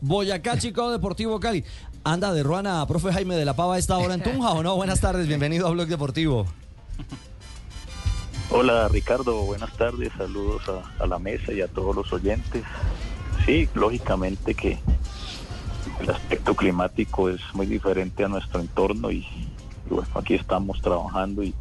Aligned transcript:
Boyacá, 0.00 0.58
Chico 0.58 0.90
Deportivo 0.90 1.40
Cali. 1.40 1.64
Anda 2.04 2.34
de 2.34 2.42
Ruana, 2.42 2.86
profe 2.86 3.12
Jaime 3.12 3.34
de 3.34 3.46
la 3.46 3.54
Pava, 3.54 3.78
¿está 3.78 3.94
ahora 3.94 4.14
en 4.14 4.22
Tunja 4.22 4.50
o 4.50 4.62
no? 4.62 4.76
Buenas 4.76 5.00
tardes, 5.00 5.26
bienvenido 5.26 5.66
a 5.66 5.70
Blog 5.70 5.88
Deportivo. 5.88 6.46
Hola 8.50 8.88
Ricardo, 8.88 9.40
buenas 9.42 9.72
tardes, 9.72 10.12
saludos 10.18 10.62
a, 10.98 11.06
la 11.06 11.18
mesa 11.18 11.52
y 11.52 11.62
a 11.62 11.68
todos 11.68 11.96
los 11.96 12.12
oyentes. 12.12 12.62
Sí, 13.46 13.66
lógicamente 13.74 14.54
que 14.54 14.78
el 16.00 16.10
aspecto 16.10 16.54
climático 16.54 17.30
es 17.30 17.40
muy 17.54 17.64
diferente 17.64 18.22
a 18.22 18.28
nuestro 18.28 18.60
entorno 18.60 19.10
y, 19.10 19.18
y 19.18 19.88
bueno, 19.88 20.08
aquí 20.14 20.34
estamos 20.34 20.82
trabajando 20.82 21.42
y 21.42 21.54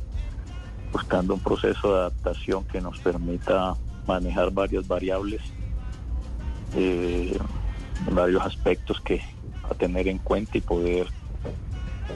buscando 0.92 1.36
un 1.36 1.40
proceso 1.40 1.94
de 1.94 2.00
adaptación 2.02 2.66
que 2.66 2.82
nos 2.82 3.00
permita 3.00 3.76
manejar 4.06 4.52
varias 4.52 4.86
variables, 4.88 5.42
eh, 6.76 7.38
varios 8.12 8.44
aspectos 8.44 9.00
que 9.02 9.22
a 9.70 9.74
tener 9.74 10.08
en 10.08 10.18
cuenta 10.18 10.58
y 10.58 10.62
poder 10.62 11.08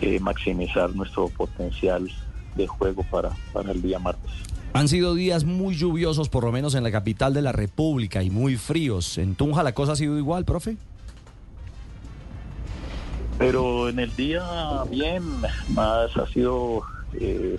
eh, 0.02 0.20
maximizar 0.20 0.94
nuestro 0.96 1.30
potencial 1.30 2.10
de 2.56 2.68
juego 2.68 3.04
para, 3.04 3.32
para 3.54 3.72
el 3.72 3.82
día 3.82 4.00
martes. 4.00 4.32
Han 4.74 4.88
sido 4.88 5.16
días 5.16 5.44
muy 5.44 5.76
lluviosos, 5.76 6.30
por 6.30 6.44
lo 6.44 6.52
menos 6.52 6.76
en 6.76 6.84
la 6.84 6.92
capital 6.92 7.34
de 7.34 7.42
la 7.42 7.52
República, 7.52 8.22
y 8.22 8.30
muy 8.30 8.58
fríos. 8.58 9.18
¿En 9.18 9.36
Tunja 9.36 9.64
la 9.64 9.74
cosa 9.74 9.94
ha 9.94 9.96
sido 9.96 10.18
igual, 10.18 10.46
profe? 10.46 10.78
Pero 13.40 13.90
en 13.90 14.00
el 14.00 14.16
día, 14.16 14.44
bien, 14.90 15.24
más 15.70 16.16
ha 16.18 16.28
sido 16.28 16.82
eh, 17.14 17.58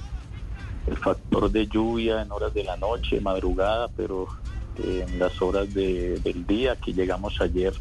el 0.86 0.96
factor 0.96 1.50
de 1.50 1.66
lluvia 1.66 2.22
en 2.22 2.30
horas 2.30 2.52
de 2.55 2.64
la 2.64 2.77
noche, 2.77 3.20
madrugada, 3.20 3.89
pero 3.96 4.27
eh, 4.78 5.05
en 5.08 5.19
las 5.19 5.41
horas 5.41 5.72
de, 5.72 6.19
del 6.20 6.46
día, 6.46 6.77
que 6.77 6.92
llegamos 6.92 7.41
ayer 7.41 7.72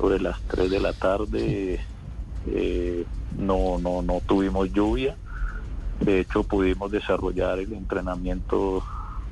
sobre 0.00 0.20
las 0.20 0.40
3 0.42 0.70
de 0.70 0.80
la 0.80 0.92
tarde, 0.92 1.80
eh, 2.46 3.04
no, 3.36 3.78
no, 3.78 4.02
no 4.02 4.20
tuvimos 4.26 4.72
lluvia. 4.72 5.16
De 6.00 6.20
hecho, 6.20 6.44
pudimos 6.44 6.92
desarrollar 6.92 7.58
el 7.58 7.72
entrenamiento 7.72 8.84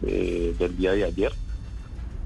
eh, 0.04 0.56
del 0.58 0.76
día 0.76 0.92
de 0.92 1.04
ayer 1.04 1.32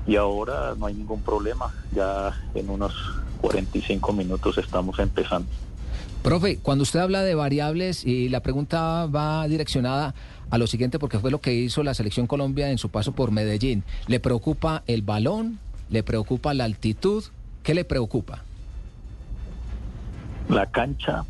y 0.06 0.16
ahora 0.16 0.74
no 0.78 0.86
hay 0.86 0.94
ningún 0.94 1.20
problema. 1.20 1.70
Ya 1.94 2.34
en 2.55 2.70
unos 2.70 2.94
45 3.42 4.12
minutos 4.14 4.56
estamos 4.56 4.98
empezando. 4.98 5.48
Profe, 6.22 6.58
cuando 6.58 6.83
usted 6.83 7.00
habla 7.00 7.22
de 7.22 7.34
variables 7.34 8.05
y 8.06 8.28
la 8.28 8.41
pregunta 8.41 9.06
va 9.06 9.46
direccionada 9.48 10.14
a 10.50 10.58
lo 10.58 10.66
siguiente 10.66 10.98
porque 10.98 11.18
fue 11.18 11.30
lo 11.30 11.41
que 11.41 11.55
hizo 11.55 11.83
la 11.83 11.94
selección 11.94 12.27
Colombia 12.27 12.70
en 12.70 12.78
su 12.78 12.88
paso 12.88 13.12
por 13.12 13.30
Medellín, 13.30 13.84
¿le 14.06 14.20
preocupa 14.20 14.83
el 14.86 15.02
balón? 15.02 15.58
¿Le 15.88 16.02
preocupa 16.02 16.55
la 16.55 16.64
altitud? 16.64 17.24
¿Qué 17.71 17.75
le 17.75 17.85
preocupa? 17.85 18.43
La 20.49 20.73
cancha, 20.73 21.25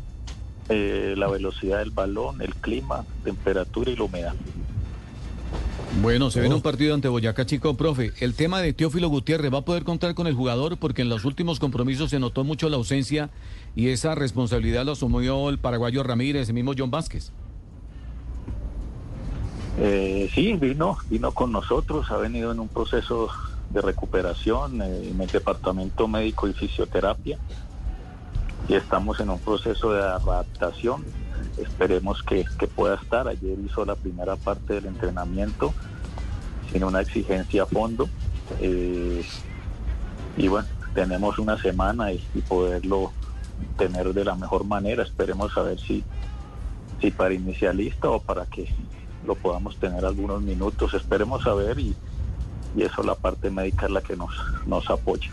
eh, 0.69 1.13
la 1.15 1.27
velocidad 1.27 1.77
del 1.77 1.91
balón, 1.91 2.41
el 2.41 2.55
clima, 2.55 3.05
temperatura 3.23 3.91
y 3.91 3.95
la 3.95 4.03
humedad. 4.05 4.33
Bueno, 6.01 6.31
se 6.31 6.39
viene 6.39 6.55
un 6.55 6.63
partido 6.63 6.95
ante 6.95 7.09
Boyacá 7.09 7.45
Chico, 7.45 7.77
profe. 7.77 8.13
El 8.21 8.33
tema 8.33 8.59
de 8.59 8.73
Teófilo 8.73 9.07
Gutiérrez, 9.09 9.53
¿va 9.53 9.59
a 9.59 9.65
poder 9.65 9.83
contar 9.83 10.15
con 10.15 10.25
el 10.25 10.33
jugador? 10.33 10.77
Porque 10.77 11.03
en 11.03 11.09
los 11.09 11.25
últimos 11.25 11.59
compromisos 11.59 12.09
se 12.09 12.17
notó 12.17 12.43
mucho 12.43 12.69
la 12.69 12.77
ausencia 12.77 13.29
y 13.75 13.89
esa 13.89 14.15
responsabilidad 14.15 14.83
lo 14.83 14.93
asumió 14.93 15.47
el 15.47 15.59
paraguayo 15.59 16.01
Ramírez, 16.01 16.49
el 16.49 16.55
mismo 16.55 16.73
John 16.75 16.89
Vázquez. 16.89 17.31
Eh, 19.77 20.27
sí, 20.33 20.53
vino, 20.53 20.97
vino 21.07 21.33
con 21.33 21.51
nosotros, 21.51 22.09
ha 22.09 22.17
venido 22.17 22.51
en 22.51 22.59
un 22.59 22.67
proceso 22.67 23.29
de 23.73 23.81
recuperación 23.81 24.81
en 24.81 25.19
el 25.21 25.27
departamento 25.27 26.07
médico 26.07 26.47
y 26.47 26.53
fisioterapia 26.53 27.37
y 28.67 28.75
estamos 28.75 29.19
en 29.19 29.29
un 29.29 29.39
proceso 29.39 29.93
de 29.93 30.01
adaptación. 30.01 31.03
Esperemos 31.57 32.23
que, 32.23 32.45
que 32.57 32.67
pueda 32.67 32.95
estar. 32.95 33.27
Ayer 33.27 33.57
hizo 33.59 33.85
la 33.85 33.95
primera 33.95 34.35
parte 34.35 34.75
del 34.75 34.85
entrenamiento 34.85 35.73
sin 36.71 36.83
una 36.83 37.01
exigencia 37.01 37.63
a 37.63 37.65
fondo. 37.65 38.07
Eh, 38.59 39.25
y 40.37 40.47
bueno, 40.47 40.67
tenemos 40.93 41.39
una 41.39 41.61
semana 41.61 42.11
y, 42.13 42.23
y, 42.33 42.41
poderlo 42.41 43.11
tener 43.77 44.13
de 44.13 44.23
la 44.23 44.35
mejor 44.35 44.63
manera. 44.63 45.03
Esperemos 45.03 45.57
a 45.57 45.63
ver 45.63 45.79
si, 45.79 46.03
si 47.01 47.11
para 47.11 47.33
inicialista 47.33 48.09
o 48.09 48.21
para 48.21 48.45
que 48.45 48.73
lo 49.25 49.35
podamos 49.35 49.77
tener 49.77 50.05
algunos 50.05 50.41
minutos. 50.41 50.93
Esperemos 50.93 51.45
a 51.45 51.53
ver 51.53 51.79
y, 51.79 51.95
y 52.75 52.83
eso 52.83 53.03
la 53.03 53.15
parte 53.15 53.49
médica 53.49 53.85
es 53.85 53.91
la 53.91 54.01
que 54.01 54.15
nos, 54.15 54.31
nos 54.65 54.89
apoya. 54.89 55.31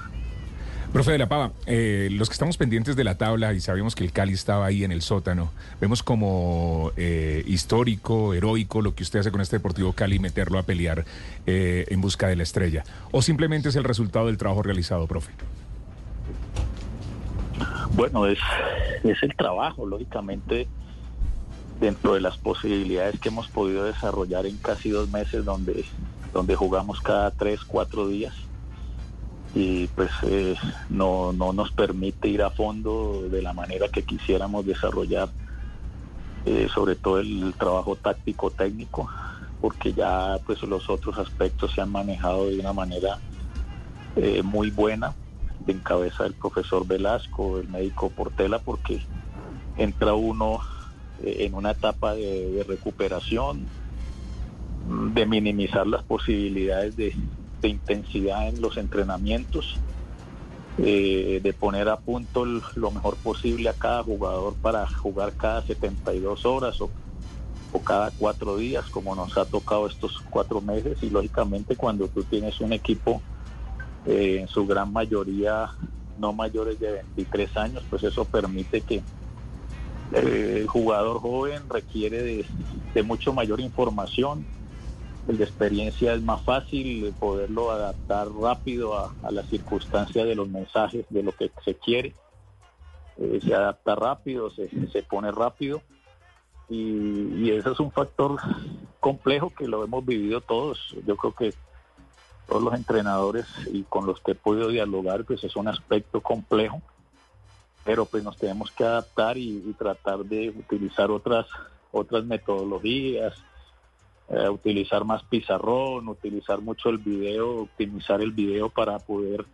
Profe 0.92 1.12
de 1.12 1.18
la 1.18 1.28
Pava, 1.28 1.52
eh, 1.66 2.08
los 2.12 2.30
que 2.30 2.32
estamos 2.32 2.56
pendientes 2.56 2.96
de 2.96 3.04
la 3.04 3.18
tabla 3.18 3.52
y 3.52 3.60
sabemos 3.60 3.94
que 3.94 4.04
el 4.04 4.10
Cali 4.10 4.32
estaba 4.32 4.64
ahí 4.64 4.84
en 4.84 4.92
el 4.92 5.02
sótano, 5.02 5.50
vemos 5.82 6.02
como 6.02 6.92
eh, 6.96 7.44
histórico, 7.46 8.32
heroico 8.32 8.80
lo 8.80 8.94
que 8.94 9.02
usted 9.02 9.18
hace 9.18 9.30
con 9.30 9.42
este 9.42 9.56
Deportivo 9.56 9.92
Cali, 9.92 10.18
meterlo 10.18 10.58
a 10.58 10.62
pelear 10.62 11.04
eh, 11.46 11.84
en 11.88 12.00
busca 12.00 12.28
de 12.28 12.36
la 12.36 12.42
estrella. 12.42 12.84
¿O 13.10 13.20
simplemente 13.20 13.68
es 13.68 13.76
el 13.76 13.84
resultado 13.84 14.28
del 14.28 14.38
trabajo 14.38 14.62
realizado, 14.62 15.06
profe? 15.06 15.32
Bueno, 17.92 18.26
es, 18.26 18.38
es 19.04 19.22
el 19.22 19.36
trabajo, 19.36 19.84
lógicamente, 19.84 20.68
dentro 21.80 22.14
de 22.14 22.20
las 22.22 22.38
posibilidades 22.38 23.20
que 23.20 23.28
hemos 23.28 23.48
podido 23.48 23.84
desarrollar 23.84 24.46
en 24.46 24.56
casi 24.56 24.88
dos 24.88 25.10
meses 25.10 25.44
donde, 25.44 25.84
donde 26.32 26.56
jugamos 26.56 27.00
cada 27.00 27.30
tres, 27.30 27.60
cuatro 27.66 28.08
días. 28.08 28.34
Y 29.54 29.86
pues 29.88 30.10
eh, 30.22 30.54
no, 30.88 31.32
no 31.32 31.52
nos 31.52 31.72
permite 31.72 32.28
ir 32.28 32.42
a 32.42 32.50
fondo 32.50 33.28
de 33.30 33.42
la 33.42 33.52
manera 33.52 33.88
que 33.88 34.02
quisiéramos 34.02 34.66
desarrollar 34.66 35.30
eh, 36.44 36.68
sobre 36.72 36.96
todo 36.96 37.18
el 37.18 37.54
trabajo 37.58 37.96
táctico 37.96 38.50
técnico 38.50 39.10
porque 39.60 39.92
ya 39.92 40.38
pues 40.46 40.62
los 40.62 40.88
otros 40.88 41.18
aspectos 41.18 41.72
se 41.74 41.80
han 41.80 41.90
manejado 41.90 42.46
de 42.46 42.60
una 42.60 42.72
manera 42.72 43.18
eh, 44.16 44.42
muy 44.42 44.70
buena 44.70 45.14
en 45.66 45.80
cabeza 45.80 46.22
del 46.22 46.34
profesor 46.34 46.86
Velasco, 46.86 47.58
el 47.58 47.68
médico 47.68 48.10
Portela, 48.10 48.60
porque 48.60 49.02
entra 49.76 50.14
uno 50.14 50.60
en 51.20 51.54
una 51.54 51.72
etapa 51.72 52.14
de 52.14 52.64
recuperación, 52.66 53.66
de 54.88 55.26
minimizar 55.26 55.86
las 55.86 56.02
posibilidades 56.02 56.96
de, 56.96 57.14
intensidad 57.62 58.48
en 58.48 58.60
los 58.62 58.76
entrenamientos, 58.76 59.76
eh, 60.78 61.40
de 61.42 61.52
poner 61.52 61.88
a 61.88 61.98
punto 61.98 62.44
lo 62.44 62.90
mejor 62.92 63.16
posible 63.16 63.68
a 63.68 63.72
cada 63.72 64.04
jugador 64.04 64.54
para 64.54 64.86
jugar 64.86 65.32
cada 65.32 65.62
72 65.62 66.46
horas 66.46 66.80
o, 66.80 66.88
o, 67.72 67.80
cada 67.80 68.12
cuatro 68.12 68.56
días, 68.56 68.86
como 68.86 69.16
nos 69.16 69.36
ha 69.36 69.44
tocado 69.44 69.88
estos 69.88 70.22
cuatro 70.30 70.60
meses. 70.60 71.02
Y 71.02 71.10
lógicamente 71.10 71.74
cuando 71.74 72.06
tú 72.08 72.22
tienes 72.22 72.60
un 72.60 72.72
equipo 72.72 73.20
eh, 74.06 74.38
en 74.40 74.48
su 74.48 74.66
gran 74.66 74.92
mayoría 74.92 75.70
no 76.18 76.32
mayores 76.32 76.80
de 76.80 76.92
23 76.92 77.56
años, 77.56 77.82
pues 77.90 78.04
eso 78.04 78.24
permite 78.24 78.80
que 78.80 79.02
eh, 80.12 80.58
el 80.60 80.66
jugador 80.66 81.18
joven 81.20 81.62
requiere 81.68 82.44
de 82.94 83.02
mucho 83.02 83.32
mayor 83.32 83.60
información, 83.60 84.44
el 85.28 85.36
de 85.36 85.44
experiencia 85.44 86.14
es 86.14 86.22
más 86.22 86.42
fácil 86.42 87.14
poderlo 87.20 87.70
adaptar 87.70 88.28
rápido 88.28 88.96
a, 88.96 89.30
las 89.30 89.46
circunstancias 89.46 90.26
de 90.26 90.34
los 90.34 90.48
mensajes, 90.48 91.04
de 91.10 91.22
lo 91.22 91.32
que 91.32 91.50
se 91.64 91.74
quiere. 91.74 92.14
Eh, 93.18 93.38
se 93.44 93.54
adapta 93.54 93.94
rápido, 93.94 94.50
se, 94.50 94.68
se 94.88 95.02
pone 95.02 95.30
rápido. 95.30 95.82
Y, 96.70 97.44
y, 97.44 97.50
eso 97.50 97.72
es 97.72 97.80
un 97.80 97.92
factor 97.92 98.40
complejo 99.00 99.52
que 99.54 99.68
lo 99.68 99.84
hemos 99.84 100.04
vivido 100.04 100.40
todos. 100.40 100.96
Yo 101.06 101.16
creo 101.16 101.34
que 101.34 101.54
todos 102.48 102.62
los 102.62 102.74
entrenadores 102.74 103.46
y 103.70 103.82
con 103.82 104.06
los 104.06 104.20
que 104.20 104.32
he 104.32 104.34
podido 104.34 104.68
dialogar, 104.68 105.24
pues 105.24 105.44
es 105.44 105.56
un 105.56 105.68
aspecto 105.68 106.22
complejo. 106.22 106.80
Pero 107.84 108.06
pues 108.06 108.24
nos 108.24 108.38
tenemos 108.38 108.70
que 108.70 108.84
adaptar 108.84 109.36
y, 109.36 109.62
y 109.66 109.74
tratar 109.74 110.20
de 110.20 110.50
utilizar 110.50 111.10
otras, 111.10 111.46
otras 111.92 112.24
metodologías, 112.24 113.34
eh, 114.30 114.48
utilizar 114.48 115.04
más 115.04 115.22
pizarrón, 115.24 116.08
utilizar 116.08 116.60
mucho 116.60 116.90
el 116.90 116.98
video, 116.98 117.62
optimizar 117.62 118.20
el 118.20 118.32
video 118.32 118.68
para 118.68 118.98
poder 118.98 119.46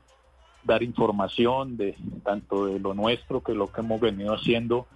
dar 0.65 0.83
información 0.83 1.77
de 1.77 1.95
tanto 2.25 2.67
de 2.67 2.81
lo 2.81 2.95
nuestro 2.95 3.43
que 3.43 3.55
lo 3.55 3.71
que 3.71 3.81
hemos 3.83 4.01
venido 4.01 4.35
haciendo 4.35 4.87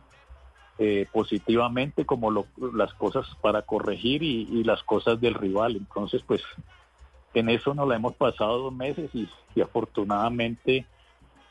eh, 0.78 1.06
positivamente 1.12 2.06
como 2.06 2.30
lo- 2.30 2.46
las 2.74 2.94
cosas 2.94 3.26
para 3.40 3.62
corregir 3.62 4.22
y, 4.22 4.62
las 4.64 4.82
cosas 4.84 5.20
del 5.20 5.34
rival. 5.34 5.76
Entonces, 5.76 6.22
pues 6.26 6.40
en 7.34 7.48
eso 7.48 7.74
nos 7.74 7.88
la 7.88 7.96
hemos 7.96 8.14
pasado 8.14 8.58
dos 8.58 8.72
meses 8.72 9.10
y, 9.12 9.28
y 9.54 9.60
afortunadamente 9.60 10.86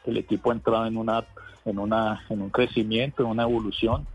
el 0.05 0.17
equipo 0.17 0.49
ha 0.49 0.53
entrado 0.53 0.85
en 0.85 0.97
una 0.97 1.25
en 1.65 1.79
una 1.79 2.23
en 2.29 2.41
un 2.41 2.49
crecimiento, 2.49 3.23
en 3.23 3.29
una 3.29 3.43
evolución. 3.43 4.07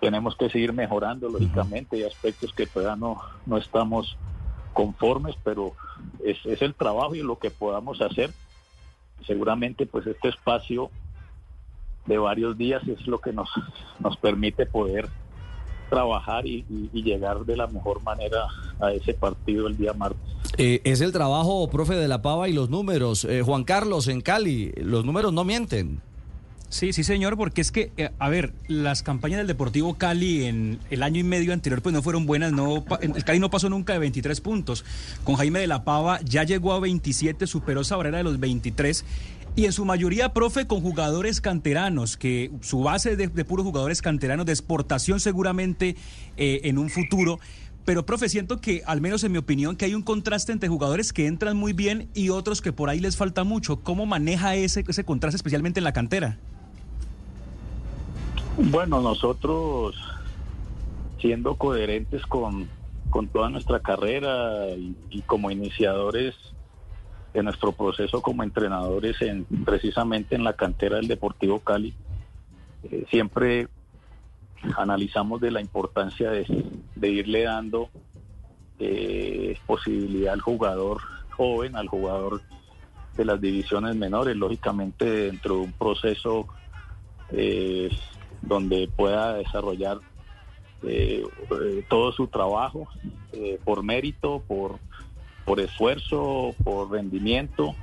Tenemos 0.00 0.36
que 0.36 0.48
seguir 0.50 0.72
mejorando, 0.72 1.28
lógicamente, 1.28 1.96
hay 1.96 2.04
aspectos 2.04 2.52
que 2.52 2.66
todavía 2.66 2.96
no, 2.96 3.20
no 3.46 3.56
estamos 3.56 4.16
conformes, 4.72 5.34
pero 5.42 5.72
es, 6.24 6.38
es 6.46 6.62
el 6.62 6.74
trabajo 6.74 7.14
y 7.16 7.22
lo 7.22 7.38
que 7.38 7.50
podamos 7.50 8.00
hacer. 8.00 8.32
Seguramente 9.26 9.86
pues 9.86 10.06
este 10.06 10.28
espacio 10.28 10.90
de 12.06 12.16
varios 12.18 12.56
días 12.56 12.86
es 12.86 13.06
lo 13.08 13.18
que 13.20 13.32
nos, 13.32 13.50
nos 13.98 14.16
permite 14.16 14.66
poder 14.66 15.08
trabajar 15.90 16.46
y, 16.46 16.64
y- 16.70 16.90
y 16.92 17.02
llegar 17.02 17.44
de 17.44 17.56
la 17.56 17.66
mejor 17.66 18.02
manera 18.02 18.46
a 18.80 18.92
ese 18.92 19.14
partido 19.14 19.66
el 19.66 19.76
día 19.76 19.92
martes. 19.94 20.20
Eh, 20.58 20.80
es 20.84 21.00
el 21.00 21.12
trabajo, 21.12 21.68
profe, 21.68 21.94
de 21.96 22.06
la 22.08 22.22
pava 22.22 22.48
y 22.48 22.52
los 22.52 22.70
números. 22.70 23.24
Eh, 23.24 23.42
Juan 23.42 23.64
Carlos, 23.64 24.06
en 24.08 24.20
Cali, 24.20 24.70
los 24.76 25.04
números 25.04 25.32
no 25.32 25.44
mienten. 25.44 26.00
Sí, 26.70 26.92
sí, 26.92 27.02
señor, 27.02 27.38
porque 27.38 27.62
es 27.62 27.72
que, 27.72 27.92
eh, 27.96 28.10
a 28.18 28.28
ver, 28.28 28.52
las 28.66 29.02
campañas 29.02 29.38
del 29.38 29.46
Deportivo 29.46 29.94
Cali 29.94 30.44
en 30.44 30.78
el 30.90 31.02
año 31.02 31.18
y 31.18 31.22
medio 31.22 31.54
anterior 31.54 31.80
pues 31.80 31.94
no 31.94 32.02
fueron 32.02 32.26
buenas, 32.26 32.52
no 32.52 32.84
el 33.00 33.24
Cali 33.24 33.38
no 33.38 33.50
pasó 33.50 33.70
nunca 33.70 33.94
de 33.94 33.98
23 34.00 34.40
puntos. 34.42 34.84
Con 35.24 35.36
Jaime 35.36 35.60
de 35.60 35.66
la 35.66 35.84
Pava 35.84 36.20
ya 36.22 36.44
llegó 36.44 36.74
a 36.74 36.80
27, 36.80 37.46
superó 37.46 37.80
esa 37.80 37.96
barrera 37.96 38.18
de 38.18 38.24
los 38.24 38.38
23 38.38 39.04
y 39.58 39.64
en 39.64 39.72
su 39.72 39.84
mayoría, 39.84 40.32
profe, 40.32 40.66
con 40.66 40.82
jugadores 40.82 41.40
canteranos, 41.40 42.16
que 42.16 42.52
su 42.60 42.80
base 42.82 43.16
de, 43.16 43.26
de 43.26 43.44
puros 43.44 43.66
jugadores 43.66 44.02
canteranos, 44.02 44.46
de 44.46 44.52
exportación 44.52 45.18
seguramente 45.18 45.96
eh, 46.36 46.60
en 46.64 46.78
un 46.78 46.90
futuro. 46.90 47.40
Pero, 47.84 48.06
profe, 48.06 48.28
siento 48.28 48.60
que, 48.60 48.82
al 48.86 49.00
menos 49.00 49.24
en 49.24 49.32
mi 49.32 49.38
opinión, 49.38 49.74
que 49.74 49.86
hay 49.86 49.94
un 49.94 50.02
contraste 50.02 50.52
entre 50.52 50.68
jugadores 50.68 51.12
que 51.12 51.26
entran 51.26 51.56
muy 51.56 51.72
bien 51.72 52.08
y 52.14 52.28
otros 52.28 52.60
que 52.60 52.72
por 52.72 52.88
ahí 52.88 53.00
les 53.00 53.16
falta 53.16 53.42
mucho. 53.42 53.80
¿Cómo 53.80 54.06
maneja 54.06 54.54
ese, 54.54 54.84
ese 54.86 55.04
contraste, 55.04 55.36
especialmente 55.36 55.80
en 55.80 55.84
la 55.84 55.92
cantera? 55.92 56.38
Bueno, 58.60 59.00
nosotros 59.00 59.94
siendo 61.20 61.54
coherentes 61.54 62.26
con, 62.26 62.68
con 63.08 63.28
toda 63.28 63.48
nuestra 63.50 63.78
carrera 63.78 64.66
y, 65.10 65.22
como 65.22 65.52
iniciadores 65.52 66.34
de 67.32 67.44
nuestro 67.44 67.70
proceso 67.70 68.20
como 68.20 68.42
entrenadores 68.42 69.22
en 69.22 69.44
precisamente 69.64 70.34
en 70.34 70.42
la 70.42 70.54
cantera 70.54 70.96
del 70.96 71.06
Deportivo 71.06 71.60
Cali, 71.60 71.94
eh, 72.90 73.06
siempre 73.10 73.68
analizamos 74.76 75.40
de 75.40 75.52
la 75.52 75.60
importancia 75.60 76.28
de, 76.32 76.44
de 76.96 77.08
irle 77.08 77.44
dando 77.44 77.90
eh, 78.80 79.56
posibilidad 79.66 80.32
al 80.32 80.40
jugador 80.40 81.00
joven, 81.30 81.76
al 81.76 81.86
jugador 81.86 82.42
de 83.16 83.24
las 83.24 83.40
divisiones 83.40 83.94
menores, 83.94 84.34
lógicamente 84.34 85.04
dentro 85.04 85.54
de 85.54 85.60
un 85.60 85.72
proceso 85.72 86.48
eh, 87.30 87.88
donde 88.42 88.88
pueda 88.94 89.34
desarrollar 89.34 89.98
eh, 90.82 91.24
eh, 91.50 91.84
todo 91.88 92.12
su 92.12 92.28
trabajo 92.28 92.88
eh, 93.32 93.58
por 93.64 93.82
mérito, 93.82 94.42
por, 94.46 94.78
por 95.44 95.60
esfuerzo, 95.60 96.54
por 96.62 96.90
rendimiento, 96.90 97.74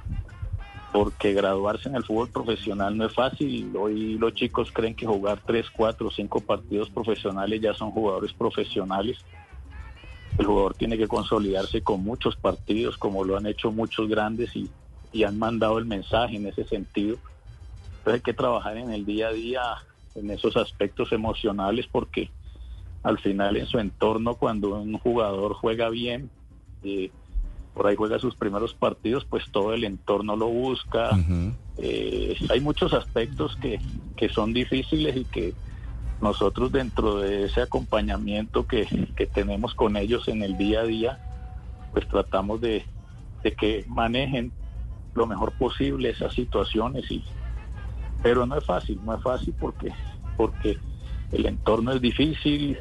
porque 0.93 1.33
graduarse 1.33 1.89
en 1.89 1.95
el 1.95 2.05
fútbol 2.05 2.29
profesional 2.29 2.97
no 2.97 3.05
es 3.05 3.13
fácil. 3.13 3.75
Hoy 3.75 4.17
los 4.17 4.33
chicos 4.33 4.71
creen 4.71 4.95
que 4.95 5.05
jugar 5.05 5.41
tres, 5.45 5.69
cuatro, 5.69 6.09
cinco 6.09 6.39
partidos 6.39 6.89
profesionales 6.89 7.59
ya 7.59 7.73
son 7.73 7.91
jugadores 7.91 8.31
profesionales. 8.31 9.17
El 10.37 10.45
jugador 10.45 10.73
tiene 10.75 10.97
que 10.97 11.07
consolidarse 11.07 11.81
con 11.81 12.01
muchos 12.01 12.35
partidos, 12.35 12.97
como 12.97 13.23
lo 13.23 13.37
han 13.37 13.45
hecho 13.45 13.71
muchos 13.71 14.07
grandes 14.07 14.55
y, 14.55 14.69
y 15.11 15.23
han 15.23 15.37
mandado 15.37 15.77
el 15.79 15.85
mensaje 15.85 16.37
en 16.37 16.47
ese 16.47 16.63
sentido. 16.63 17.17
Entonces 17.97 18.13
hay 18.13 18.21
que 18.21 18.33
trabajar 18.33 18.77
en 18.77 18.91
el 18.91 19.05
día 19.05 19.29
a 19.29 19.33
día 19.33 19.61
en 20.15 20.31
esos 20.31 20.57
aspectos 20.57 21.11
emocionales 21.11 21.87
porque 21.91 22.29
al 23.03 23.19
final 23.19 23.57
en 23.57 23.67
su 23.67 23.77
entorno 23.77 24.35
cuando 24.35 24.75
un 24.79 24.97
jugador 24.97 25.53
juega 25.53 25.89
bien, 25.89 26.29
eh, 26.83 27.11
por 27.73 27.87
ahí 27.87 27.95
juega 27.95 28.17
sus 28.17 28.35
primeros 28.35 28.73
partidos, 28.73 29.25
pues 29.25 29.43
todo 29.51 29.73
el 29.73 29.83
entorno 29.83 30.35
lo 30.35 30.47
busca. 30.47 31.11
Eh, 31.77 32.37
hay 32.49 32.61
muchos 32.61 32.93
aspectos 32.93 33.57
que, 33.57 33.79
que 34.15 34.29
son 34.29 34.53
difíciles 34.53 35.17
y 35.17 35.25
que 35.25 35.53
nosotros 36.21 36.71
dentro 36.71 37.19
de 37.19 37.45
ese 37.45 37.61
acompañamiento 37.61 38.65
que, 38.65 38.87
que 39.15 39.27
tenemos 39.27 39.75
con 39.75 39.97
ellos 39.97 40.27
en 40.29 40.41
el 40.41 40.57
día 40.57 40.81
a 40.81 40.85
día, 40.85 41.19
pues 41.91 42.07
tratamos 42.07 42.61
de, 42.61 42.85
de 43.43 43.53
que 43.53 43.85
manejen 43.87 44.51
lo 45.13 45.27
mejor 45.27 45.51
posible 45.51 46.09
esas 46.09 46.33
situaciones 46.33 47.09
y 47.11 47.23
pero 48.25 48.43
no 48.47 48.57
es 48.57 48.65
fácil, 48.65 48.99
no 49.05 49.13
es 49.13 49.21
fácil 49.21 49.53
porque 49.59 49.93
porque 50.35 50.79
el 51.31 51.45
entorno 51.45 51.91
es 51.91 52.01
difícil, 52.01 52.75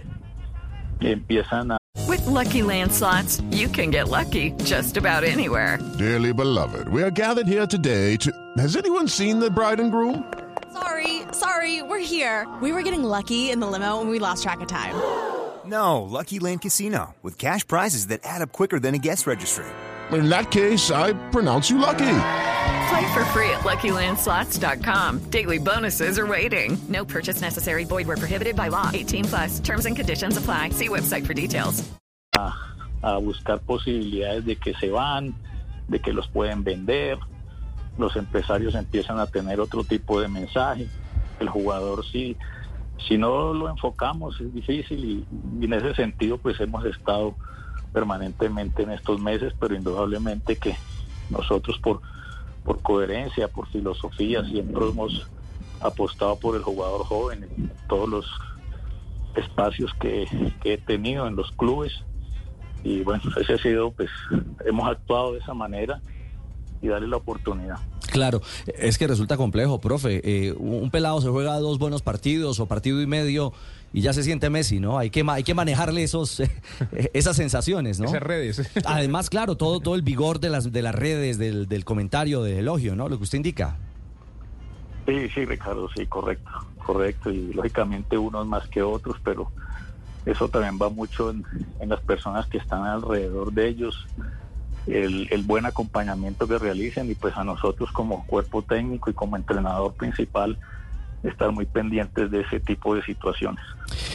empiezan 1.01 1.73
a 1.73 1.77
With 2.09 2.27
Lucky 2.27 2.63
Land 2.63 2.91
slots, 2.91 3.43
you 3.51 3.69
can 3.69 3.91
get 3.91 4.09
lucky 4.09 4.53
just 4.65 4.97
about 4.97 5.23
anywhere. 5.23 5.79
Dearly 5.99 6.33
beloved, 6.33 6.89
we 6.89 7.03
are 7.03 7.11
gathered 7.11 7.47
here 7.47 7.67
today 7.67 8.17
to. 8.17 8.33
Has 8.57 8.75
anyone 8.75 9.07
seen 9.07 9.39
the 9.39 9.51
bride 9.51 9.81
and 9.81 9.93
groom? 9.93 10.25
Sorry, 10.73 11.23
sorry, 11.33 11.83
we're 11.83 11.99
here. 11.99 12.47
We 12.63 12.73
were 12.73 12.83
getting 12.83 13.05
lucky 13.05 13.51
in 13.51 13.61
the 13.61 13.67
limo 13.67 14.01
and 14.01 14.09
we 14.09 14.19
lost 14.19 14.43
track 14.43 14.61
of 14.63 14.67
time. 14.67 14.95
No, 15.67 16.03
Lucky 16.03 16.41
Land 16.41 16.61
Casino, 16.61 17.15
with 17.23 17.39
cash 17.39 17.67
prizes 17.67 18.09
that 18.09 18.21
add 18.23 18.43
up 18.43 18.53
quicker 18.53 18.79
than 18.79 18.95
a 18.95 18.99
guest 18.99 19.27
registry. 19.27 19.65
In 20.13 20.29
that 20.29 20.51
case, 20.51 20.91
I 20.91 21.15
pronounce 21.31 21.71
you 21.71 21.79
lucky. 21.79 22.05
Play 22.89 23.15
for 23.15 23.25
free 23.27 23.51
at 23.51 23.61
LuckyLandSlots.com. 23.61 25.31
Daily 25.31 25.59
bonuses 25.59 26.19
are 26.19 26.27
waiting. 26.27 26.77
No 26.89 27.05
purchase 27.05 27.41
necessary. 27.41 27.85
Void 27.85 28.07
where 28.07 28.17
prohibited 28.17 28.57
by 28.57 28.69
law. 28.69 28.91
18 28.93 29.25
plus. 29.25 29.61
Terms 29.61 29.87
and 29.87 29.97
conditions 29.97 30.37
apply. 30.37 30.71
See 30.71 30.89
website 30.89 31.27
for 31.27 31.35
details. 31.35 31.83
a 33.05 33.19
buscar 33.19 33.61
posibilidades 33.61 34.47
de 34.47 34.57
que 34.57 34.73
se 34.75 34.89
van, 34.89 35.35
de 35.89 36.01
que 36.01 36.13
los 36.13 36.27
pueden 36.29 36.65
vender. 36.65 37.19
Los 37.99 38.17
empresarios 38.17 38.75
empiezan 38.75 39.19
a 39.19 39.27
tener 39.27 39.61
otro 39.61 39.85
tipo 39.85 40.21
de 40.21 40.29
mensaje. 40.29 40.89
El 41.39 41.51
jugador 41.51 42.05
si 42.07 43.19
no 43.19 43.53
lo 43.53 43.69
enfocamos 43.69 44.41
es 44.41 44.55
difícil 44.55 45.05
y 45.61 45.65
en 45.65 45.73
ese 45.75 45.95
sentido 45.95 46.39
pues 46.39 46.59
hemos 46.61 46.85
estado 46.87 47.35
permanentemente 47.93 48.83
en 48.83 48.91
estos 48.91 49.21
meses, 49.21 49.53
pero 49.61 49.75
indudablemente 49.75 50.57
que 50.57 50.77
nosotros 51.31 51.79
por, 51.79 52.01
por 52.65 52.81
coherencia, 52.83 53.49
por 53.49 53.69
filosofía, 53.69 54.45
siempre 54.45 54.89
hemos 54.89 55.29
apostado 55.81 56.37
por 56.37 56.57
el 56.57 56.63
jugador 56.63 57.05
joven 57.05 57.45
en 57.45 57.73
todos 57.89 58.09
los 58.09 58.27
espacios 59.37 59.93
que, 60.01 60.27
he 60.65 60.79
tenido 60.79 61.27
en 61.27 61.37
los 61.37 61.51
clubes 61.53 61.93
y 62.83 63.03
bueno, 63.03 63.23
ese 63.41 63.55
ha 63.55 63.59
sido, 63.59 63.91
pues, 63.93 64.11
hemos 64.67 64.89
actuado 64.89 65.33
de 65.33 65.39
esa 65.39 65.55
manera 65.55 66.01
y 66.83 66.89
darle 66.89 67.09
la 67.09 67.17
oportunidad. 67.17 67.79
Claro, 68.11 68.43
es 68.67 68.99
que 68.99 69.07
resulta 69.07 69.37
complejo, 69.37 69.81
profe. 69.81 70.21
Eh, 70.23 70.53
un 70.53 70.91
pelado 70.91 71.21
se 71.21 71.29
juega 71.29 71.59
dos 71.59 71.79
buenos 71.79 72.03
partidos 72.03 72.61
o 72.61 72.67
partido 72.67 73.01
y 73.01 73.07
medio 73.07 73.53
y 73.95 74.01
ya 74.01 74.13
se 74.13 74.25
siente 74.25 74.51
Messi, 74.51 74.81
¿no? 74.81 74.99
Hay 74.99 75.09
que, 75.09 75.25
hay 75.29 75.45
que 75.45 75.55
manejarle 75.55 76.03
esos, 76.03 76.43
esas 77.13 77.37
sensaciones, 77.37 78.01
¿no? 78.01 78.07
Esas 78.07 78.25
redes. 78.25 78.69
Además, 78.85 79.31
claro, 79.31 79.57
todo, 79.57 79.79
todo 79.79 79.95
el 79.95 80.03
vigor 80.03 80.41
de 80.41 80.51
las, 80.51 80.73
de 80.73 80.83
las 80.83 80.93
redes, 80.93 81.39
del, 81.39 81.69
del 81.69 81.85
comentario, 81.85 82.43
del 82.43 82.59
elogio, 82.59 82.97
¿no? 82.97 83.09
Lo 83.09 83.19
que 83.19 83.23
usted 83.23 83.37
indica. 83.37 83.77
Sí, 85.07 85.29
sí, 85.33 85.45
Ricardo, 85.45 85.89
sí, 85.97 86.07
correcto, 86.07 86.51
correcto. 86.85 87.31
Y 87.31 87.53
lógicamente 87.53 88.19
unos 88.19 88.45
más 88.49 88.67
que 88.67 88.83
otros, 88.83 89.17
pero 89.23 89.53
eso 90.27 90.49
también 90.49 90.77
va 90.77 90.89
mucho 90.89 91.31
en, 91.31 91.45
en 91.79 91.89
las 91.89 92.01
personas 92.01 92.49
que 92.49 92.59
están 92.59 92.83
alrededor 92.83 93.53
de 93.53 93.69
ellos, 93.69 94.09
el, 94.89 95.29
el 95.31 95.45
buen 95.45 95.67
acompañamiento 95.67 96.49
que 96.49 96.59
realicen 96.59 97.09
y 97.13 97.15
pues 97.15 97.37
a 97.37 97.45
nosotros 97.45 97.93
como 97.93 98.27
cuerpo 98.27 98.63
técnico 98.63 99.09
y 99.09 99.15
como 99.15 99.37
entrenador 99.37 99.93
principal 99.95 100.59
estar 101.25 101.51
muy 101.53 101.67
pendientes 101.67 102.31
de 102.31 102.43
ese 102.43 102.61
tipo 102.61 102.95
de 102.95 103.03
situaciones. 103.03 103.65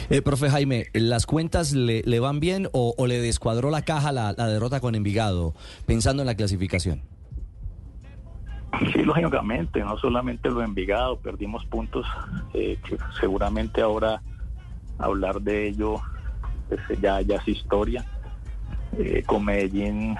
Eh, 0.08 0.22
profe 0.22 0.48
Jaime, 0.48 0.86
¿las 0.92 1.26
cuentas 1.26 1.72
le, 1.72 2.02
le 2.04 2.20
van 2.20 2.40
bien 2.40 2.68
o, 2.72 2.94
o 2.96 3.06
le 3.06 3.20
descuadró 3.20 3.70
la 3.70 3.82
caja 3.82 4.12
la, 4.12 4.32
la 4.36 4.46
derrota 4.46 4.80
con 4.80 4.94
Envigado, 4.94 5.54
pensando 5.86 6.22
en 6.22 6.26
la 6.26 6.34
clasificación? 6.34 7.02
Sí, 8.92 9.02
lógicamente, 9.02 9.80
no 9.80 9.98
solamente 9.98 10.48
lo 10.48 10.60
de 10.60 10.66
Envigado, 10.66 11.18
perdimos 11.18 11.64
puntos, 11.66 12.06
eh, 12.54 12.78
que 12.86 12.96
seguramente 13.20 13.80
ahora 13.82 14.22
hablar 14.98 15.40
de 15.40 15.68
ello 15.68 16.00
pues, 16.68 16.80
ya, 17.00 17.20
ya 17.20 17.36
es 17.36 17.48
historia. 17.48 18.04
Eh, 18.98 19.22
con 19.26 19.44
Medellín 19.44 20.16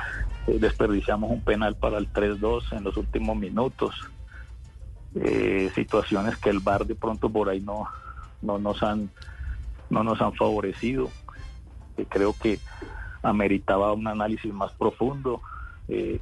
eh, 0.47 0.59
desperdiciamos 0.61 1.30
un 1.30 1.40
penal 1.40 1.76
para 1.76 1.99
el 1.99 2.12
3-2 2.12 2.76
en 2.76 2.85
los 2.85 2.97
últimos 2.97 3.37
minutos. 3.37 3.94
Eh, 5.14 5.71
situaciones 5.75 6.37
que 6.37 6.50
el 6.50 6.61
VAR 6.61 6.87
de 6.87 6.95
pronto 6.95 7.31
por 7.31 7.49
ahí 7.49 7.61
no, 7.61 7.88
no 8.43 8.59
nos 8.59 8.83
han 8.83 9.11
no 9.90 10.05
nos 10.05 10.21
han 10.23 10.33
favorecido. 10.35 11.11
Eh, 11.97 12.07
creo 12.09 12.33
que 12.33 12.61
ameritaba 13.23 13.93
un 13.93 14.07
análisis 14.07 14.52
más 14.52 14.73
profundo. 14.73 15.43
Eh, 15.88 16.21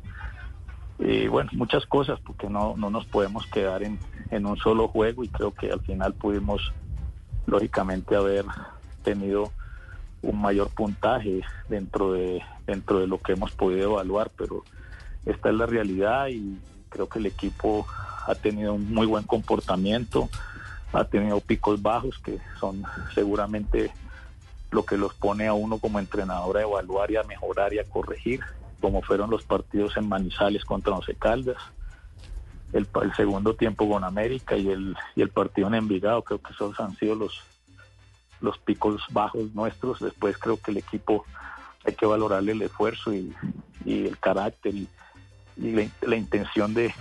eh, 1.01 1.29
bueno, 1.29 1.51
muchas 1.53 1.87
cosas, 1.87 2.19
porque 2.21 2.49
no, 2.49 2.75
no 2.77 2.91
nos 2.91 3.07
podemos 3.07 3.47
quedar 3.47 3.83
en, 3.85 3.99
en 4.31 4.47
un 4.47 4.57
solo 4.57 4.89
juego 4.89 5.23
y 5.23 5.29
creo 5.29 5.53
que 5.53 5.71
al 5.71 5.81
final 5.81 6.15
pudimos, 6.15 6.73
lógicamente, 7.47 8.17
haber 8.17 8.45
tenido 9.05 9.53
un 10.23 10.41
mayor 10.41 10.71
puntaje 10.71 11.43
dentro 11.69 12.13
de, 12.13 12.43
dentro 12.67 12.99
de 12.99 13.07
lo 13.07 13.19
que 13.19 13.33
hemos 13.33 13.53
podido 13.53 13.93
evaluar, 13.93 14.31
pero 14.37 14.65
esta 15.25 15.51
es 15.51 15.55
la 15.55 15.67
realidad 15.67 16.29
y 16.29 16.59
creo 16.89 17.09
que 17.09 17.21
el 17.21 17.27
equipo 17.27 17.87
ha 18.29 18.35
tenido 18.35 18.75
un 18.75 18.93
muy 18.93 19.07
buen 19.07 19.25
comportamiento, 19.25 20.29
ha 20.93 21.05
tenido 21.05 21.41
picos 21.41 21.81
bajos 21.81 22.19
que 22.19 22.39
son 22.61 22.85
seguramente 23.15 23.91
lo 24.71 24.85
que 24.85 24.99
los 24.99 25.15
pone 25.15 25.47
a 25.47 25.55
uno 25.55 25.79
como 25.79 25.99
entrenador 25.99 26.59
a 26.59 26.63
evaluar 26.63 27.11
y 27.11 27.17
a 27.17 27.23
mejorar 27.23 27.73
y 27.73 27.79
a 27.79 27.85
corregir, 27.85 28.41
como 28.81 29.01
fueron 29.01 29.31
los 29.31 29.43
partidos 29.45 29.97
en 29.97 30.09
Manizales 30.09 30.65
contra 30.65 30.95
Once 30.95 31.15
Caldas, 31.15 31.57
el, 32.73 32.87
segundo 33.17 33.55
tiempo 33.55 33.89
con 33.89 34.05
América 34.05 34.57
y 34.57 34.69
el, 34.69 34.95
y 35.17 35.23
el 35.23 35.31
partido 35.31 35.69
en 35.69 35.75
Envigado, 35.75 36.23
creo 36.23 36.39
que 36.43 36.53
esos 36.53 36.79
han 36.79 36.95
sido 36.97 37.15
los, 37.15 37.43
los 38.43 38.59
picos 38.59 39.03
bajos 39.11 39.55
nuestros, 39.55 40.01
después 40.01 40.37
creo 40.37 40.61
que 40.61 40.71
el 40.71 40.77
equipo 40.77 41.25
hay 41.87 41.95
que 41.95 42.05
valorarle 42.05 42.53
el 42.53 42.63
esfuerzo 42.63 43.15
y, 43.15 43.35
el 43.87 44.19
carácter 44.19 44.75
y, 44.75 44.89
la, 45.57 46.17
intención 46.17 46.75
de, 46.75 46.95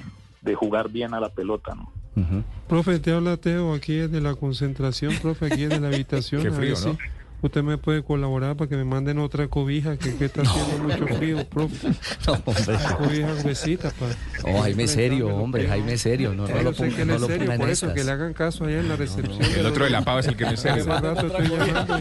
de, 0.47 0.55
jugar 0.55 0.89
bien 0.89 1.13
a 1.13 1.19
la 1.19 1.29
pelota, 1.29 1.75
¿no? 1.75 1.91
Uh 2.15 2.25
-huh. 2.25 2.43
Profe, 2.67 2.99
te 2.99 3.11
habla 3.11 3.37
Teo 3.37 3.73
aquí 3.73 3.93
desde 3.93 4.21
la 4.21 4.35
concentración, 4.35 5.13
profe, 5.21 5.45
aquí 5.47 5.65
desde 5.65 5.79
la 5.79 5.87
habitación. 5.87 6.41
Qué 6.43 6.51
frío, 6.51 6.75
a 6.75 6.87
¿no? 6.87 6.93
Si 6.93 6.97
usted 7.41 7.63
me 7.63 7.77
puede 7.77 8.03
colaborar 8.03 8.55
para 8.55 8.69
que 8.69 8.75
me 8.75 8.83
manden 8.83 9.19
otra 9.19 9.47
cobija, 9.47 9.97
que, 9.97 10.15
que 10.15 10.25
está 10.25 10.41
haciendo 10.41 10.83
mucho 10.83 11.15
frío, 11.15 11.45
profe. 11.47 11.87
No, 12.27 12.33
hombre. 12.33 12.77
Cobija 12.97 13.33
gruesita 13.35 13.91
para... 13.91 14.13
Oh, 14.43 14.61
Jaime 14.63 14.87
serio, 14.87 15.27
hombre, 15.35 15.67
Jaime 15.67 15.97
serio. 15.97 16.33
No, 16.33 16.47
no 16.47 16.55
Yo 16.55 16.61
lo 16.63 16.73
sé 16.73 16.83
ponga, 16.83 16.95
que 16.97 17.05
no 17.05 17.15
es 17.15 17.21
lo 17.21 17.27
serio, 17.27 17.53
por 17.57 17.69
eso, 17.69 17.93
que 17.93 18.03
le 18.03 18.11
hagan 18.11 18.33
caso 18.33 18.65
allá 18.65 18.79
en 18.79 18.89
la 18.89 18.95
recepción. 18.95 19.41
El 19.41 19.65
otro 19.65 19.85
de 19.85 19.89
la 19.91 20.03
pava 20.03 20.19
es 20.19 20.27
el 20.27 20.35
que 20.35 20.45
no 20.45 20.51
es 20.51 20.59
serio. 20.59 20.83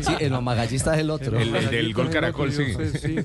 Sí, 0.02 0.12
el 0.20 0.32
es 0.94 0.98
el 1.00 1.10
otro. 1.10 1.38
El- 1.38 1.54
el 1.54 1.70
del 1.70 1.94
gol 1.94 2.10
caracol, 2.10 2.52
sí. 2.52 2.64
Yo 2.72 2.78
sé, 2.78 2.98
sí, 2.98 3.16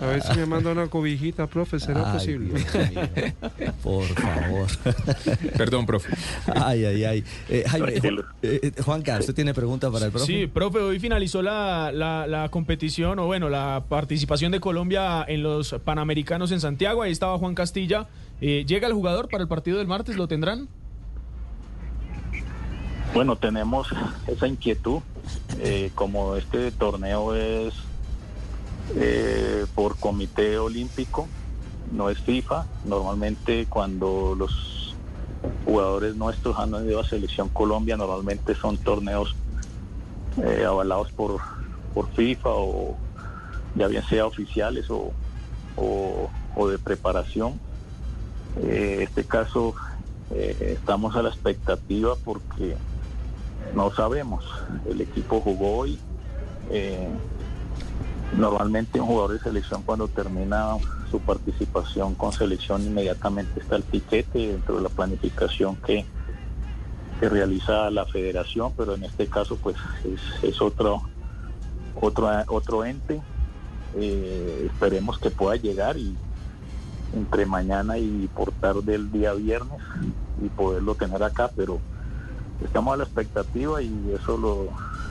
A 0.00 0.06
ver 0.06 0.22
si 0.22 0.38
me 0.38 0.46
manda 0.46 0.70
una 0.72 0.86
cobijita, 0.88 1.46
profe, 1.46 1.78
¿será 1.80 2.06
Ay, 2.06 2.18
posible? 2.18 2.54
Dios 2.54 2.90
mío. 2.90 3.72
Por 3.82 4.04
favor. 4.06 4.66
Perdón, 5.56 5.86
profe. 5.86 6.12
Ay, 6.54 6.84
ay, 6.84 7.04
ay. 7.04 7.24
Eh, 7.48 7.64
Jaime, 7.68 7.94
eh, 8.42 8.72
Juanca, 8.84 9.18
¿usted 9.18 9.34
tiene 9.34 9.54
pregunta 9.54 9.90
para 9.90 10.06
el 10.06 10.12
profe? 10.12 10.26
Sí, 10.26 10.46
profe, 10.46 10.78
hoy 10.78 10.98
finalizó 10.98 11.42
la, 11.42 11.59
la, 11.92 12.48
competición, 12.50 13.18
o 13.18 13.26
bueno, 13.26 13.48
la 13.48 13.84
participación 13.88 14.52
de 14.52 14.60
Colombia 14.60 15.24
en 15.26 15.42
los 15.42 15.74
Panamericanos 15.84 16.52
en 16.52 16.60
Santiago. 16.60 17.02
Ahí 17.02 17.12
estaba 17.12 17.38
Juan 17.38 17.54
Castilla. 17.54 18.08
Eh, 18.40 18.64
¿Llega 18.66 18.86
el 18.86 18.94
jugador 18.94 19.28
para 19.28 19.42
el 19.42 19.48
partido 19.48 19.78
del 19.78 19.86
martes? 19.86 20.16
¿Lo 20.16 20.28
tendrán? 20.28 20.68
Bueno, 23.14 23.36
tenemos 23.36 23.88
esa 24.26 24.46
inquietud. 24.46 25.00
eh, 25.58 25.90
como 25.94 26.36
este 26.36 26.70
torneo 26.72 27.34
es 27.34 27.74
eh, 28.96 29.66
por 29.74 29.96
comité 29.96 30.58
olímpico, 30.58 31.28
no 31.92 32.10
es 32.10 32.18
FIFA. 32.18 32.66
Normalmente 32.84 33.66
cuando 33.66 34.34
los 34.36 34.94
jugadores 35.64 36.16
nuestros 36.16 36.58
han 36.58 36.70
ido 36.86 37.00
a 37.00 37.04
Selección 37.04 37.48
Colombia, 37.48 37.96
normalmente 37.96 38.54
son 38.54 38.76
torneos 38.78 39.34
eh, 40.44 40.64
avalados 40.64 41.10
por, 41.12 41.38
por 41.94 42.08
FIFA 42.10 42.50
o 42.50 42.96
ya 43.74 43.86
bien 43.88 44.02
sea 44.04 44.26
oficiales 44.26 44.90
o, 44.90 45.12
o- 45.76 46.30
de 46.68 46.78
preparación. 46.78 47.58
Eh, 48.62 48.98
este 49.02 49.24
caso 49.24 49.74
eh, 50.30 50.74
estamos 50.78 51.16
a 51.16 51.22
la 51.22 51.30
expectativa 51.30 52.14
porque 52.24 52.76
no 53.74 53.90
sabemos. 53.92 54.44
El 54.88 55.00
equipo 55.00 55.40
jugó 55.40 55.78
hoy. 55.78 55.98
normalmente 58.36 59.00
un 59.00 59.06
jugador 59.06 59.32
de 59.32 59.38
selección 59.40 59.82
cuando 59.82 60.06
termina 60.08 60.76
su 61.10 61.18
participación 61.18 62.14
con 62.14 62.32
selección 62.32 62.82
inmediatamente 62.82 63.60
está 63.60 63.76
el 63.76 63.82
piquete 63.82 64.38
dentro 64.52 64.76
de 64.76 64.82
la 64.82 64.88
planificación 64.88 65.76
que, 65.76 66.04
que 67.20 67.28
realiza 67.28 67.90
la 67.90 68.06
federación, 68.06 68.72
pero 68.76 68.94
en 68.94 69.04
este 69.04 69.26
caso 69.26 69.56
pues 69.56 69.76
es, 70.04 70.42
es 70.42 70.60
otro, 70.62 71.02
otro, 72.00 72.30
otro 72.48 72.84
ente. 72.84 73.20
Eh, 73.94 74.68
esperemos 74.72 75.18
que 75.18 75.30
pueda 75.30 75.56
llegar 75.56 75.98
y 75.98 76.16
entre 77.14 77.44
mañana 77.44 77.98
y 77.98 78.28
por 78.34 78.52
tarde 78.52 78.94
el 78.94 79.12
día 79.12 79.34
viernes 79.34 79.80
y 80.42 80.48
poderlo 80.48 80.94
tener 80.94 81.22
acá, 81.22 81.50
pero 81.54 81.78
estamos 82.64 82.94
a 82.94 82.96
la 82.96 83.04
expectativa 83.04 83.82
y 83.82 83.92
eso 84.18 84.38
lo 84.38 84.68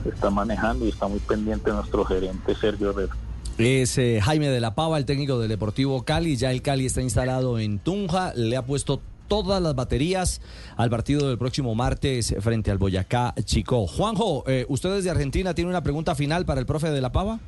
está 0.10 0.32
manejando 0.32 0.86
y 0.86 0.90
está 0.90 1.08
muy 1.08 1.20
pendiente 1.20 1.72
nuestro 1.72 2.06
gerente 2.06 2.56
Sergio 2.56 2.90
Herrera. 2.90 3.16
Es 3.60 3.98
eh, 3.98 4.22
Jaime 4.24 4.48
de 4.48 4.62
la 4.62 4.74
Pava, 4.74 4.98
el 4.98 5.06
técnico 5.06 5.38
del 5.38 5.50
Deportivo 5.50 6.04
Cali. 6.04 6.38
Ya 6.38 6.50
el 6.50 6.62
Cali 6.62 6.86
está 6.86 7.02
instalado 7.02 7.60
en 7.60 7.80
Tunja. 7.80 8.34
Le 8.34 8.56
ha 8.56 8.66
puesto 8.66 9.02
todas 9.30 9.62
las 9.62 9.76
baterías 9.76 10.42
al 10.76 10.90
partido 10.90 11.30
del 11.30 11.38
próximo 11.38 11.74
martes 11.76 12.36
frente 12.42 12.72
al 12.72 12.78
Boyacá 12.78 13.34
Chico. 13.46 13.88
Juanjo, 13.88 14.44
eh, 14.48 14.66
usted 14.68 14.94
desde 14.96 15.10
Argentina 15.10 15.54
tiene 15.54 15.70
una 15.70 15.82
pregunta 15.82 16.16
final 16.16 16.46
para 16.46 16.60
el 16.60 16.66
profe 16.66 16.92
de 16.92 17.00
la 17.00 17.14
Pava. 17.14 17.40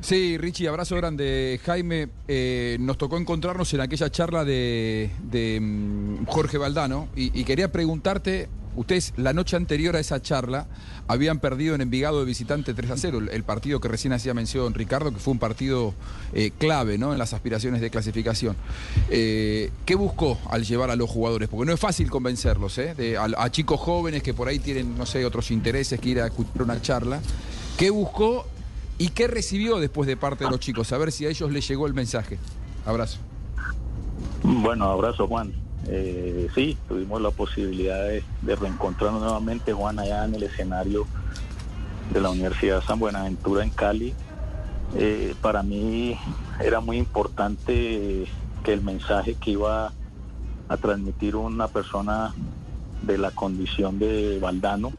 Sí, 0.00 0.38
Richie, 0.38 0.68
abrazo 0.68 0.94
grande. 0.94 1.58
Jaime, 1.64 2.08
eh, 2.28 2.76
nos 2.78 2.98
tocó 2.98 3.16
encontrarnos 3.16 3.72
en 3.74 3.80
aquella 3.80 4.10
charla 4.10 4.44
de, 4.44 5.10
mm, 5.60 6.26
Jorge 6.26 6.58
Valdano 6.58 7.08
y 7.16 7.42
quería 7.44 7.72
preguntarte, 7.72 8.48
ustedes 8.76 9.12
la 9.16 9.32
noche 9.32 9.56
anterior 9.56 9.96
a 9.96 10.00
esa 10.00 10.22
charla 10.22 10.66
habían 11.08 11.40
perdido 11.40 11.74
en 11.74 11.80
Envigado 11.80 12.20
de 12.20 12.24
visitante 12.24 12.74
3 12.74 12.90
a 12.90 12.96
0, 12.96 13.18
el, 13.30 13.42
partido 13.44 13.80
que 13.80 13.88
recién 13.88 14.12
hacía 14.12 14.34
mención 14.34 14.74
Ricardo, 14.74 15.12
que 15.12 15.18
fue 15.18 15.32
un 15.32 15.38
partido 15.38 15.94
eh, 16.32 16.52
clave 16.56 16.98
¿no? 16.98 17.12
en 17.12 17.18
las 17.18 17.32
aspiraciones 17.32 17.80
de 17.80 17.90
clasificación. 17.90 18.56
Eh, 19.10 19.70
¿Qué 19.84 19.94
buscó 19.94 20.38
al 20.50 20.64
llevar 20.64 20.90
a 20.90 20.96
los 20.96 21.10
jugadores? 21.10 21.48
Porque 21.48 21.66
no 21.66 21.72
es 21.72 21.80
fácil 21.80 22.10
convencerlos, 22.10 22.78
¿eh? 22.78 23.16
A, 23.16 23.42
a 23.42 23.50
chicos 23.50 23.80
jóvenes 23.80 24.22
que 24.22 24.34
por 24.34 24.48
ahí 24.48 24.58
tienen, 24.58 24.96
no 24.96 25.06
sé, 25.06 25.24
otros 25.24 25.50
intereses 25.50 26.00
que 26.00 26.08
ir 26.08 26.20
a 26.20 26.26
escuchar 26.26 26.62
una 26.62 26.80
charla. 26.80 27.20
¿Qué 27.76 27.90
buscó 27.90 28.46
¿Y 28.98 29.10
qué 29.10 29.26
recibió 29.26 29.78
después 29.78 30.06
de 30.06 30.16
parte 30.16 30.44
de 30.44 30.50
los 30.50 30.60
chicos? 30.60 30.92
A 30.92 30.98
ver 30.98 31.12
si 31.12 31.26
a 31.26 31.28
ellos 31.28 31.52
les 31.52 31.68
llegó 31.68 31.86
el 31.86 31.94
mensaje. 31.94 32.38
Abrazo. 32.86 33.18
Bueno, 34.42 34.86
abrazo 34.86 35.26
Juan. 35.26 35.52
Eh, 35.88 36.48
sí, 36.54 36.76
tuvimos 36.88 37.20
la 37.20 37.30
posibilidad 37.30 38.04
de, 38.04 38.24
de 38.42 38.56
reencontrarnos 38.56 39.22
nuevamente, 39.22 39.72
Juan, 39.72 39.98
allá 39.98 40.24
en 40.24 40.34
el 40.34 40.42
escenario 40.42 41.06
de 42.12 42.20
la 42.20 42.30
Universidad 42.30 42.82
San 42.82 42.98
Buenaventura 42.98 43.62
en 43.62 43.70
Cali. 43.70 44.14
Eh, 44.94 45.34
para 45.40 45.62
mí 45.62 46.18
era 46.60 46.80
muy 46.80 46.96
importante 46.96 48.26
que 48.64 48.72
el 48.72 48.82
mensaje 48.82 49.34
que 49.34 49.52
iba 49.52 49.92
a 50.68 50.76
transmitir 50.76 51.36
una 51.36 51.68
persona 51.68 52.34
de 53.02 53.18
la 53.18 53.30
condición 53.30 53.98
de 53.98 54.38
Valdano, 54.40 54.92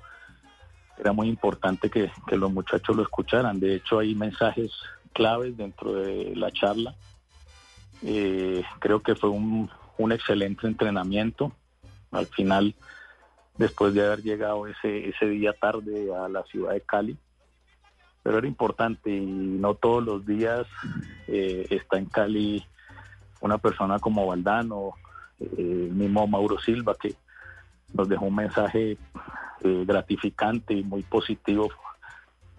era 0.97 1.11
muy 1.11 1.27
importante 1.27 1.89
que, 1.89 2.09
los 2.31 2.51
muchachos 2.51 2.95
lo 2.95 3.03
escucharan. 3.03 3.59
De 3.59 3.75
hecho, 3.75 3.99
hay 3.99 4.15
mensajes 4.15 4.71
claves 5.13 5.57
dentro 5.57 5.93
de 5.93 6.35
la 6.35 6.51
charla. 6.51 6.95
Eh, 8.03 8.63
creo 8.79 9.01
que 9.01 9.15
fue 9.15 9.29
un, 9.29 9.69
un 9.97 10.11
excelente 10.11 10.67
entrenamiento. 10.67 11.51
Al 12.11 12.27
final, 12.27 12.75
después 13.57 13.93
de 13.93 14.05
haber 14.05 14.21
llegado 14.21 14.67
ese, 14.67 15.09
ese 15.09 15.25
día 15.27 15.53
tarde 15.53 16.15
a 16.15 16.29
la 16.29 16.43
ciudad 16.43 16.73
de 16.73 16.81
Cali, 16.81 17.17
pero 18.23 18.37
era 18.39 18.47
importante 18.47 19.09
y 19.09 19.25
no 19.25 19.75
todos 19.75 20.03
los 20.03 20.25
días 20.25 20.67
eh, 21.27 21.65
está 21.69 21.97
en 21.97 22.05
Cali 22.05 22.65
una 23.41 23.57
persona 23.57 23.99
como 23.99 24.27
Valdano, 24.27 24.93
eh, 25.39 25.47
el 25.57 25.91
mismo 25.91 26.27
Mauro 26.27 26.59
Silva, 26.59 26.95
que 26.99 27.15
nos 27.93 28.09
dejó 28.09 28.25
un 28.25 28.35
mensaje 28.35 28.97
eh, 29.61 29.83
gratificante 29.85 30.73
y 30.73 30.83
muy 30.83 31.03
positivo 31.03 31.69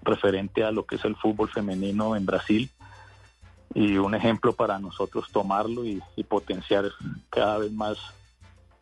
referente 0.02 0.64
a 0.64 0.71
lo 0.71 0.87
que 0.87 0.97
es 0.97 1.04
el 1.04 1.16
fútbol 1.16 1.49
femenino 1.49 2.16
en 2.16 2.25
Brasil 2.25 2.71
y 3.75 3.96
un 3.96 4.14
ejemplo 4.14 4.52
para 4.52 4.78
nosotros 4.78 5.26
tomarlo 5.32 5.84
y, 5.84 6.02
y 6.16 6.25
potenciar 6.25 6.87
cada 7.30 7.58
vez 7.58 7.72
más 7.72 7.98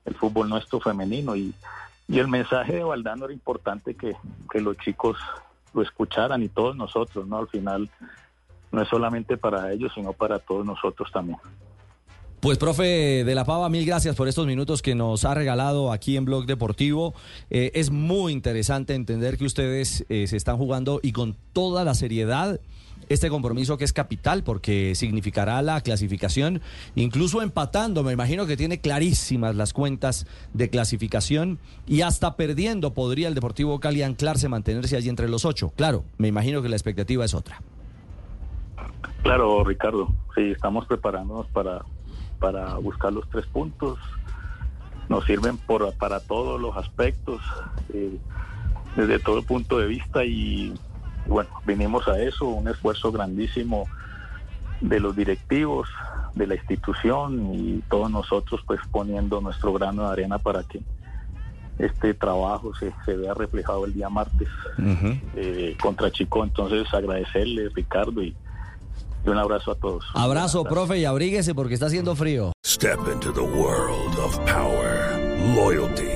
el 0.04 0.14
fútbol 0.14 0.48
nuestro 0.48 0.80
femenino 0.80 1.34
y, 1.36 1.52
y 2.08 2.18
el 2.18 2.28
mensaje 2.28 2.74
de 2.74 2.84
Valdano 2.84 3.24
era 3.24 3.34
importante 3.34 3.94
que, 3.94 4.16
que 4.50 4.60
los 4.60 4.76
chicos 4.78 5.16
lo 5.74 5.82
escucharan 5.82 6.42
y 6.42 6.48
todos 6.48 6.76
nosotros, 6.76 7.26
¿no? 7.26 7.38
Al 7.38 7.48
final 7.48 7.90
no 8.72 8.82
es 8.82 8.88
solamente 8.88 9.36
para 9.36 9.72
ellos, 9.72 9.92
sino 9.94 10.12
para 10.12 10.38
todos 10.38 10.64
nosotros 10.64 11.10
también. 11.12 11.38
Pues, 12.40 12.58
profe 12.58 13.24
de 13.24 13.34
la 13.34 13.44
Pava, 13.44 13.68
mil 13.68 13.84
gracias 13.84 14.14
por 14.14 14.28
estos 14.28 14.46
minutos 14.46 14.80
que 14.80 14.94
nos 14.94 15.24
ha 15.24 15.34
regalado 15.34 15.90
aquí 15.90 16.16
en 16.16 16.24
Blog 16.24 16.46
Deportivo. 16.46 17.12
Eh, 17.50 17.72
es 17.74 17.90
muy 17.90 18.32
interesante 18.32 18.94
entender 18.94 19.36
que 19.36 19.46
ustedes 19.46 20.04
eh, 20.08 20.26
se 20.28 20.36
están 20.36 20.56
jugando 20.56 21.00
y 21.02 21.12
con 21.12 21.36
toda 21.52 21.84
la 21.84 21.94
seriedad 21.94 22.60
este 23.08 23.28
compromiso 23.28 23.78
que 23.78 23.84
es 23.84 23.92
capital 23.92 24.42
porque 24.42 24.94
significará 24.94 25.60
la 25.62 25.80
clasificación, 25.80 26.60
incluso 26.94 27.42
empatando, 27.42 28.02
me 28.02 28.12
imagino 28.12 28.46
que 28.46 28.56
tiene 28.56 28.80
clarísimas 28.80 29.54
las 29.54 29.72
cuentas 29.72 30.26
de 30.52 30.70
clasificación 30.70 31.58
y 31.86 32.02
hasta 32.02 32.36
perdiendo 32.36 32.94
podría 32.94 33.28
el 33.28 33.34
Deportivo 33.34 33.78
Cali 33.80 34.02
anclarse, 34.02 34.48
mantenerse 34.48 34.96
allí 34.96 35.08
entre 35.08 35.28
los 35.28 35.44
ocho. 35.44 35.72
Claro, 35.76 36.04
me 36.18 36.28
imagino 36.28 36.62
que 36.62 36.68
la 36.68 36.76
expectativa 36.76 37.24
es 37.24 37.34
otra. 37.34 37.60
Claro, 39.22 39.64
Ricardo, 39.64 40.08
sí, 40.34 40.52
estamos 40.52 40.86
preparándonos 40.86 41.46
para, 41.48 41.84
para 42.38 42.74
buscar 42.76 43.12
los 43.12 43.28
tres 43.30 43.46
puntos. 43.46 43.98
Nos 45.08 45.24
sirven 45.24 45.56
por, 45.56 45.92
para 45.94 46.20
todos 46.20 46.60
los 46.60 46.76
aspectos, 46.76 47.40
eh, 47.92 48.18
desde 48.96 49.18
todo 49.18 49.42
punto 49.42 49.78
de 49.78 49.86
vista 49.86 50.24
y 50.24 50.74
bueno, 51.28 51.50
vinimos 51.66 52.06
a 52.08 52.20
eso, 52.20 52.46
un 52.46 52.68
esfuerzo 52.68 53.12
grandísimo 53.12 53.86
de 54.80 55.00
los 55.00 55.16
directivos, 55.16 55.88
de 56.34 56.46
la 56.46 56.54
institución 56.54 57.54
y 57.54 57.82
todos 57.88 58.10
nosotros 58.10 58.60
pues 58.66 58.80
poniendo 58.90 59.40
nuestro 59.40 59.72
grano 59.72 60.06
de 60.06 60.12
arena 60.12 60.38
para 60.38 60.62
que 60.62 60.80
este 61.78 62.14
trabajo 62.14 62.74
se, 62.76 62.92
se 63.04 63.16
vea 63.16 63.34
reflejado 63.34 63.84
el 63.84 63.94
día 63.94 64.08
martes 64.08 64.48
eh, 65.34 65.76
contra 65.80 66.10
Chico. 66.10 66.44
Entonces 66.44 66.92
agradecerle 66.92 67.68
Ricardo 67.70 68.22
y, 68.22 68.34
y 69.24 69.28
un 69.28 69.38
abrazo 69.38 69.72
a 69.72 69.74
todos. 69.74 70.04
Abrazo, 70.14 70.64
profe, 70.64 70.98
y 70.98 71.04
abríguese 71.04 71.54
porque 71.54 71.74
está 71.74 71.86
haciendo 71.86 72.14
frío. 72.16 72.52
Step 72.64 72.98
into 73.12 73.32
the 73.32 73.40
world 73.40 74.18
of 74.18 74.38
power, 74.46 75.18
loyalty, 75.54 76.15